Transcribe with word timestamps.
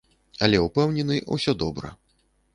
Але 0.47 0.61
ўпэўнены, 0.63 1.19
усё 1.37 1.57
добра. 1.63 1.95